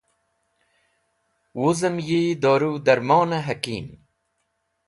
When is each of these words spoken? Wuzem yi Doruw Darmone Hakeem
Wuzem 1.59 1.97
yi 2.07 2.21
Doruw 2.41 2.75
Darmone 2.85 3.37
Hakeem 3.47 3.87